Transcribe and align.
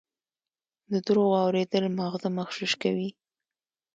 د 0.91 0.93
دروغو 1.05 1.35
اورېدل 1.43 1.83
ماغزه 1.97 2.29
مغشوش 2.37 2.71
کوي. 2.83 3.09